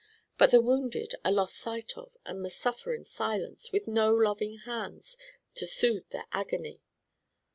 [0.35, 4.57] But the wounded are lost sight of and must suffer in silence, with no loving
[4.65, 5.15] hands
[5.53, 6.81] to soothe their agony."